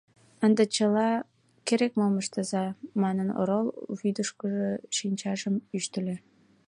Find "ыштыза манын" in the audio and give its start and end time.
2.21-3.29